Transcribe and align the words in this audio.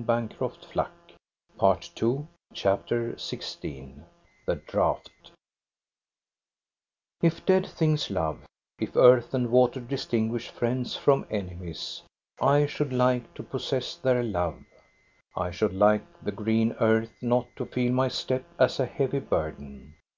374 0.00 0.88
THE 0.88 0.88
STORY 0.88 0.88
OF 1.58 1.58
GOSTA 1.58 2.06
BERLING 2.06 2.28
CHAPTER 2.54 3.12
XVI 3.18 4.02
THE 4.46 4.54
DROUGHT 4.56 5.30
If 7.20 7.44
dead 7.44 7.66
things 7.66 8.10
love, 8.10 8.38
if 8.78 8.96
earth 8.96 9.34
and 9.34 9.50
water 9.50 9.78
distinguish 9.78 10.48
friends 10.48 10.96
from 10.96 11.26
enemies, 11.28 12.00
I 12.40 12.64
should 12.64 12.94
like 12.94 13.34
to 13.34 13.42
possess 13.42 13.94
their 13.96 14.22
love. 14.22 14.56
I 15.36 15.50
should 15.50 15.74
like 15.74 16.06
the 16.24 16.32
green 16.32 16.74
earth 16.80 17.12
not 17.20 17.48
to 17.56 17.66
feel 17.66 17.92
my 17.92 18.08
step 18.08 18.46
as 18.58 18.80
a 18.80 18.86
heavy 18.86 19.18
burden. 19.18 19.96